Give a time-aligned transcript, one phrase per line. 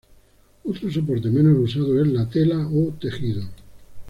[0.63, 3.43] Otro soporte menos usado es la tela o tejido.